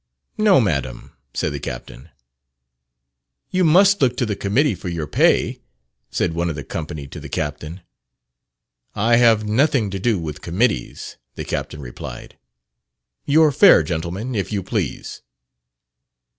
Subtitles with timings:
[0.39, 2.09] "No, Madam," said the captain.
[3.51, 5.59] "You must look to the committee for your pay,"
[6.09, 7.81] said one of the company to the captain.
[8.95, 12.35] "I have nothing to do with committees," the captain replied.
[13.25, 15.21] "Your fare, Gentlemen, if you please."